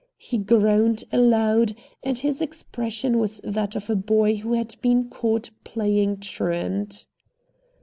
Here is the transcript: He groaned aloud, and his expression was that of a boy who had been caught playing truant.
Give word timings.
He 0.17 0.39
groaned 0.39 1.03
aloud, 1.11 1.75
and 2.01 2.17
his 2.17 2.41
expression 2.41 3.19
was 3.19 3.39
that 3.43 3.75
of 3.75 3.87
a 3.87 3.95
boy 3.95 4.37
who 4.37 4.53
had 4.53 4.75
been 4.81 5.09
caught 5.11 5.51
playing 5.63 6.21
truant. 6.21 7.05